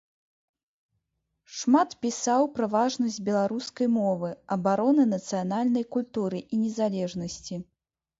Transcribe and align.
Шмат 1.57 1.89
пісаў 2.05 2.41
пра 2.55 2.65
важнасць 2.75 3.19
беларускай 3.27 3.87
мовы, 3.97 4.31
абароны 4.55 5.05
нацыянальнай 5.11 5.85
культуры 5.97 6.39
і 6.43 6.55
незалежнасці. 6.63 7.61